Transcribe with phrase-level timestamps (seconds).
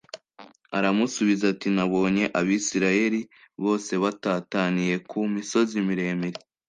[0.77, 3.21] Aramusubiza ati “Nabonye Abisirayeli
[3.63, 6.39] bose batataniye ku misozi miremire”